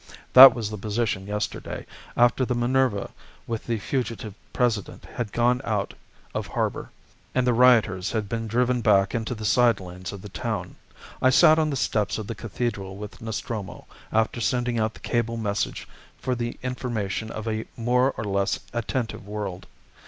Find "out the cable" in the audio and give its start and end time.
14.79-15.37